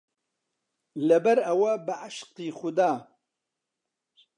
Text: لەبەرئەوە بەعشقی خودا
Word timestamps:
لەبەرئەوە 1.07 1.71
بەعشقی 1.87 2.47
خودا 2.59 2.91